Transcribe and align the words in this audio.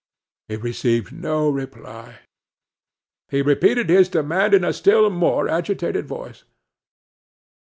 He 0.47 0.55
received 0.55 1.11
no 1.13 1.47
reply. 1.47 2.21
He 3.29 3.43
repeated 3.43 3.87
his 3.87 4.09
demand 4.09 4.55
in 4.55 4.63
a 4.63 4.73
still 4.73 5.11
more 5.11 5.47
agitated 5.47 6.07
voice. 6.07 6.43